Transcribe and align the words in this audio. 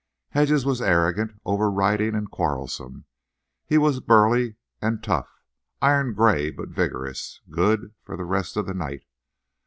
Hedges 0.31 0.65
was 0.65 0.81
arrogant, 0.81 1.39
overriding 1.45 2.15
and 2.15 2.27
quarrelsome. 2.31 3.05
He 3.67 3.77
was 3.77 3.99
burly 3.99 4.55
and 4.81 5.03
tough, 5.03 5.29
iron 5.79 6.15
gray 6.15 6.49
but 6.49 6.69
vigorous, 6.69 7.39
"good" 7.51 7.93
for 8.01 8.17
the 8.17 8.25
rest 8.25 8.57
of 8.57 8.65
the 8.65 8.73
night. 8.73 9.03